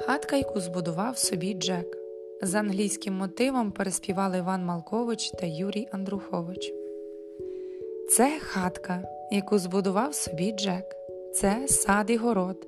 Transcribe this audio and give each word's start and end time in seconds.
Хатка, 0.00 0.36
яку 0.36 0.60
збудував 0.60 1.18
собі 1.18 1.54
Джек. 1.54 1.98
За 2.42 2.58
англійським 2.58 3.14
мотивом 3.14 3.72
переспівали 3.72 4.38
Іван 4.38 4.64
Малкович 4.64 5.30
та 5.30 5.46
Юрій 5.46 5.88
Андрухович. 5.92 6.72
Це 8.10 8.38
хатка, 8.40 9.02
яку 9.30 9.58
збудував 9.58 10.14
собі 10.14 10.52
Джек. 10.52 10.84
Це 11.34 11.68
сад 11.68 12.10
і 12.10 12.16
город. 12.16 12.66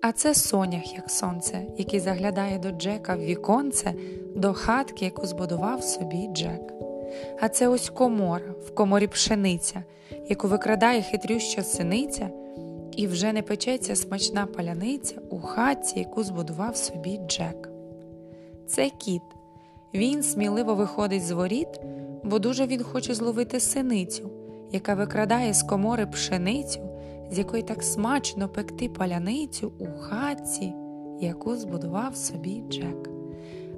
А 0.00 0.12
це 0.12 0.34
сонях, 0.34 0.94
як 0.94 1.10
сонце, 1.10 1.62
який 1.78 2.00
заглядає 2.00 2.58
до 2.58 2.70
Джека 2.70 3.16
в 3.16 3.20
віконце, 3.20 3.94
до 4.36 4.52
хатки, 4.52 5.04
яку 5.04 5.26
збудував 5.26 5.84
собі 5.84 6.28
Джек. 6.32 6.72
А 7.40 7.48
це 7.48 7.68
ось 7.68 7.90
комора, 7.90 8.54
в 8.66 8.74
коморі 8.74 9.06
пшениця, 9.06 9.84
яку 10.28 10.48
викрадає 10.48 11.02
хитрюща 11.02 11.62
синиця, 11.62 12.30
і 12.96 13.06
вже 13.06 13.32
не 13.32 13.42
печеться 13.42 13.96
смачна 13.96 14.46
паляниця 14.46 15.20
у 15.30 15.40
хатці, 15.40 15.98
яку 15.98 16.22
збудував 16.22 16.76
собі 16.76 17.20
Джек. 17.28 17.70
Це 18.66 18.90
кіт. 18.90 19.22
Він 19.94 20.22
сміливо 20.22 20.74
виходить 20.74 21.26
з 21.26 21.30
воріт, 21.30 21.80
бо 22.24 22.38
дуже 22.38 22.66
він 22.66 22.82
хоче 22.82 23.14
зловити 23.14 23.60
синицю, 23.60 24.30
яка 24.72 24.94
викрадає 24.94 25.54
з 25.54 25.62
комори 25.62 26.06
пшеницю, 26.06 26.80
з 27.30 27.38
якої 27.38 27.62
так 27.62 27.82
смачно 27.82 28.48
пекти 28.48 28.88
паляницю 28.88 29.72
у 29.78 29.86
хатці, 30.00 30.72
яку 31.20 31.56
збудував 31.56 32.16
собі 32.16 32.62
Джек. 32.70 33.10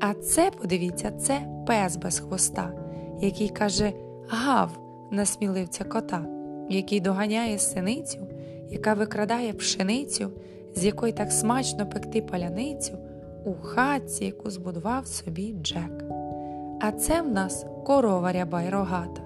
А 0.00 0.14
це, 0.14 0.50
подивіться, 0.50 1.10
це 1.10 1.46
пес 1.66 1.96
без 1.96 2.18
хвоста, 2.18 2.72
який 3.20 3.48
каже 3.48 3.92
гав 4.28 4.78
на 5.10 5.26
сміливця 5.26 5.84
кота, 5.84 6.26
який 6.70 7.00
доганяє 7.00 7.58
синицю, 7.58 8.26
яка 8.70 8.94
викрадає 8.94 9.52
пшеницю, 9.52 10.30
з 10.74 10.84
якої 10.84 11.12
так 11.12 11.32
смачно 11.32 11.86
пекти 11.88 12.22
паляницю 12.22 12.98
у 13.44 13.54
хатці, 13.54 14.24
яку 14.24 14.50
збудував 14.50 15.06
собі 15.06 15.54
Джек. 15.62 16.04
А 16.80 16.92
це 16.92 17.22
в 17.22 17.28
нас 17.28 17.66
корова 17.86 18.32
ряба 18.32 18.62
й 18.62 18.68
рогата, 18.68 19.20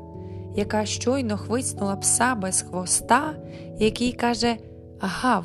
яка 0.57 0.85
щойно 0.85 1.37
хвицнула 1.37 1.97
пса 1.97 2.35
без 2.35 2.63
хвоста, 2.63 3.35
який 3.79 4.13
каже 4.13 4.57
гав 5.01 5.45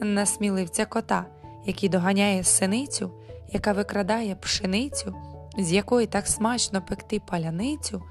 на 0.00 0.26
сміливця 0.26 0.86
кота, 0.86 1.24
який 1.66 1.88
доганяє 1.88 2.44
синицю, 2.44 3.10
яка 3.52 3.72
викрадає 3.72 4.34
пшеницю, 4.34 5.14
з 5.58 5.72
якої 5.72 6.06
так 6.06 6.26
смачно 6.26 6.82
пекти 6.82 7.20
паляницю 7.26 8.02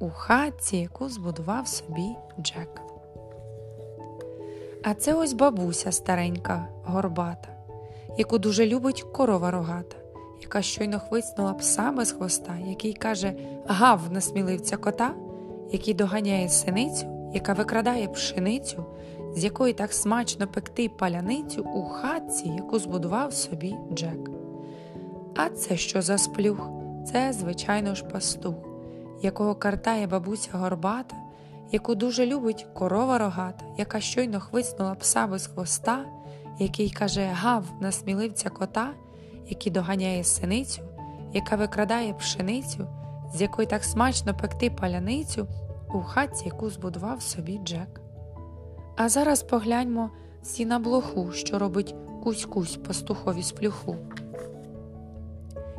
у 0.00 0.10
хатці, 0.10 0.76
яку 0.76 1.08
збудував 1.08 1.68
собі 1.68 2.08
Джек. 2.40 2.93
А 4.86 4.94
це 4.94 5.14
ось 5.14 5.32
бабуся 5.32 5.92
старенька, 5.92 6.68
горбата, 6.84 7.48
яку 8.18 8.38
дуже 8.38 8.66
любить 8.66 9.02
корова 9.02 9.50
рогата, 9.50 9.96
яка 10.42 10.62
щойно 10.62 11.00
хвицнула 11.00 11.52
пса 11.52 11.92
без 11.92 12.12
хвоста, 12.12 12.56
який 12.66 12.92
каже 12.92 13.34
гав 13.66 14.00
на 14.10 14.20
сміливця 14.20 14.76
кота, 14.76 15.14
який 15.72 15.94
доганяє 15.94 16.48
синицю, 16.48 17.30
яка 17.34 17.52
викрадає 17.52 18.08
пшеницю, 18.08 18.84
з 19.36 19.44
якої 19.44 19.72
так 19.72 19.92
смачно 19.92 20.46
пекти 20.46 20.88
паляницю 20.88 21.62
у 21.62 21.84
хатці, 21.84 22.48
яку 22.48 22.78
збудував 22.78 23.32
собі 23.32 23.76
Джек. 23.92 24.30
А 25.36 25.48
це 25.48 25.76
що 25.76 26.02
за 26.02 26.18
сплюх? 26.18 26.68
Це, 27.12 27.32
звичайно 27.32 27.94
ж, 27.94 28.04
пастух, 28.04 28.54
якого 29.22 29.54
картає 29.54 30.06
бабуся 30.06 30.50
горбата, 30.52 31.16
яку 31.72 31.94
дуже 31.94 32.26
любить 32.26 32.66
корова 32.74 33.18
рогата, 33.18 33.64
яка 33.78 34.00
щойно 34.00 34.40
хвицнула 34.40 34.94
пса 34.94 35.26
без 35.26 35.46
хвоста, 35.46 36.04
який 36.58 36.90
каже 36.90 37.24
гав 37.32 37.64
на 37.80 37.92
сміливця 37.92 38.50
кота, 38.50 38.90
який 39.48 39.72
доганяє 39.72 40.24
синицю, 40.24 40.82
яка 41.32 41.56
викрадає 41.56 42.14
пшеницю, 42.14 42.86
з 43.34 43.40
якої 43.40 43.68
так 43.68 43.84
смачно 43.84 44.34
пекти 44.34 44.70
паляницю 44.70 45.46
у 45.94 46.00
хатці, 46.00 46.44
яку 46.44 46.70
збудував 46.70 47.22
собі 47.22 47.60
Джек. 47.64 48.00
А 48.96 49.08
зараз 49.08 49.42
погляньмо 49.42 50.10
всі 50.42 50.66
на 50.66 50.78
блоху, 50.78 51.32
що 51.32 51.58
робить 51.58 51.94
кусь-кусь 52.24 52.76
пастухові 52.76 53.42
сплюху, 53.42 53.96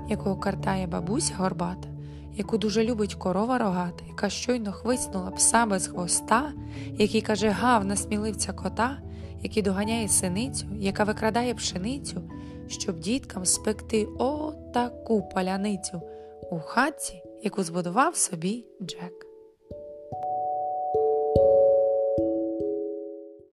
якого 0.09 0.35
картає 0.35 0.87
бабуся 0.87 1.33
горбата, 1.37 1.89
яку 2.35 2.57
дуже 2.57 2.83
любить 2.83 3.15
корова 3.15 3.57
рогата, 3.57 4.03
яка 4.07 4.29
щойно 4.29 4.71
хвиснула 4.71 5.31
пса 5.31 5.65
без 5.65 5.87
хвоста, 5.87 6.53
який 6.97 7.21
каже 7.21 7.49
гав 7.49 7.85
на 7.85 7.95
сміливця 7.95 8.53
кота, 8.53 8.97
який 9.41 9.63
доганяє 9.63 10.07
синицю, 10.07 10.65
яка 10.79 11.03
викрадає 11.03 11.55
пшеницю, 11.55 12.21
щоб 12.67 12.99
діткам 12.99 13.45
спекти 13.45 14.05
отаку 14.05 15.29
паляницю 15.33 16.01
у 16.51 16.59
хатці, 16.59 17.23
яку 17.43 17.63
збудував 17.63 18.15
собі 18.15 18.65
Джек. 18.81 19.34